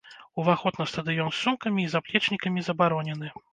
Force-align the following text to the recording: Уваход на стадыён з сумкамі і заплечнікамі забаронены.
Уваход 0.43 0.79
на 0.81 0.87
стадыён 0.93 1.29
з 1.31 1.37
сумкамі 1.43 1.79
і 1.87 1.93
заплечнікамі 1.93 2.67
забаронены. 2.71 3.27